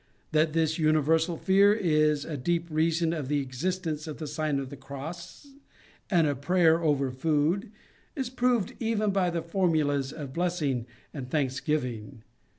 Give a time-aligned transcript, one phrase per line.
[0.31, 4.71] That this universal fear is a deep reason of the existence of the Sign of
[4.71, 5.51] the Cross
[6.09, 7.71] and of prayer over food,
[8.15, 12.23] is proved even by the formulas of blessing and thanks giving.